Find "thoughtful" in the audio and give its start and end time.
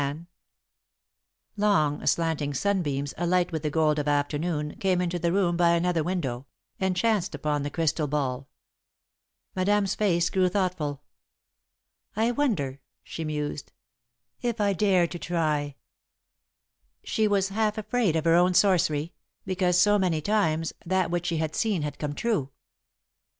10.49-11.03